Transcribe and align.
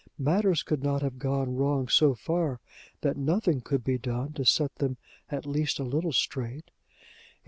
Matters 0.17 0.63
could 0.63 0.81
not 0.81 1.03
have 1.03 1.19
gone 1.19 1.55
wrong 1.55 1.87
so 1.87 2.15
far 2.15 2.59
that 3.01 3.17
nothing 3.17 3.61
could 3.61 3.83
be 3.83 3.99
done 3.99 4.33
to 4.33 4.43
set 4.43 4.73
them 4.77 4.97
at 5.29 5.45
least 5.45 5.77
a 5.77 5.83
little 5.83 6.11
straight! 6.11 6.71